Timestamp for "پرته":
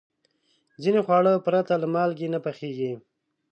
1.45-1.73